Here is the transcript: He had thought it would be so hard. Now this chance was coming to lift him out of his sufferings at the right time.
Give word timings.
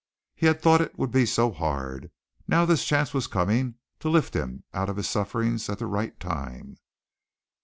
He 0.33 0.47
had 0.47 0.59
thought 0.63 0.81
it 0.81 0.97
would 0.97 1.11
be 1.11 1.27
so 1.27 1.51
hard. 1.51 2.09
Now 2.47 2.65
this 2.65 2.83
chance 2.85 3.13
was 3.13 3.27
coming 3.27 3.75
to 3.99 4.09
lift 4.09 4.33
him 4.35 4.63
out 4.73 4.89
of 4.89 4.97
his 4.97 5.07
sufferings 5.07 5.69
at 5.69 5.77
the 5.77 5.85
right 5.85 6.19
time. 6.19 6.77